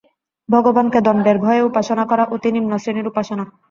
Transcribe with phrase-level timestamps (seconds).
[0.49, 3.43] ভগবানকে দণ্ডের ভয়ে উপাসনা করা অতি নিম্নশ্রেণীর উপাসনা।